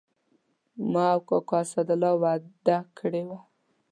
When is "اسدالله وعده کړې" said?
1.65-3.23